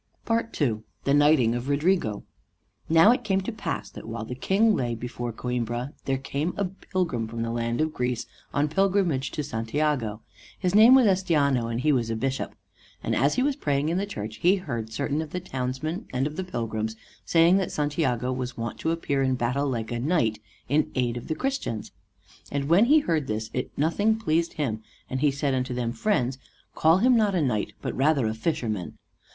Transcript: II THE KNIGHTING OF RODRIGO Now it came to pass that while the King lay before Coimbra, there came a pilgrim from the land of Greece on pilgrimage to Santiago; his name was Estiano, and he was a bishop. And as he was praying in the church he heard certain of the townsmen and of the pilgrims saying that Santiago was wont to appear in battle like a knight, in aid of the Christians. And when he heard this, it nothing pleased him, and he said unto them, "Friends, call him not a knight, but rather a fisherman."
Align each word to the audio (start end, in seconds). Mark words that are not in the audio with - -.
II 0.31 0.79
THE 1.03 1.13
KNIGHTING 1.13 1.53
OF 1.53 1.69
RODRIGO 1.69 2.23
Now 2.89 3.11
it 3.11 3.23
came 3.23 3.41
to 3.41 3.51
pass 3.51 3.87
that 3.91 4.07
while 4.07 4.25
the 4.25 4.33
King 4.33 4.73
lay 4.75 4.95
before 4.95 5.31
Coimbra, 5.31 5.93
there 6.05 6.17
came 6.17 6.55
a 6.57 6.65
pilgrim 6.65 7.27
from 7.27 7.43
the 7.43 7.51
land 7.51 7.79
of 7.81 7.93
Greece 7.93 8.25
on 8.51 8.67
pilgrimage 8.67 9.29
to 9.29 9.43
Santiago; 9.43 10.21
his 10.57 10.73
name 10.73 10.95
was 10.95 11.05
Estiano, 11.05 11.67
and 11.69 11.81
he 11.81 11.91
was 11.91 12.09
a 12.09 12.15
bishop. 12.15 12.55
And 13.03 13.15
as 13.15 13.35
he 13.35 13.43
was 13.43 13.55
praying 13.55 13.89
in 13.89 13.99
the 13.99 14.07
church 14.07 14.37
he 14.37 14.55
heard 14.55 14.91
certain 14.91 15.21
of 15.21 15.29
the 15.29 15.39
townsmen 15.39 16.07
and 16.11 16.25
of 16.25 16.35
the 16.35 16.43
pilgrims 16.43 16.95
saying 17.23 17.57
that 17.57 17.71
Santiago 17.71 18.33
was 18.33 18.57
wont 18.57 18.79
to 18.79 18.89
appear 18.89 19.21
in 19.21 19.35
battle 19.35 19.69
like 19.69 19.91
a 19.91 19.99
knight, 19.99 20.39
in 20.67 20.89
aid 20.95 21.15
of 21.15 21.27
the 21.27 21.35
Christians. 21.35 21.91
And 22.51 22.69
when 22.69 22.85
he 22.85 23.01
heard 23.01 23.27
this, 23.27 23.51
it 23.53 23.69
nothing 23.77 24.15
pleased 24.17 24.53
him, 24.53 24.81
and 25.11 25.19
he 25.21 25.29
said 25.29 25.53
unto 25.53 25.75
them, 25.75 25.91
"Friends, 25.91 26.39
call 26.73 26.97
him 26.97 27.15
not 27.15 27.35
a 27.35 27.41
knight, 27.43 27.73
but 27.83 27.95
rather 27.95 28.25
a 28.25 28.33
fisherman." 28.33 28.97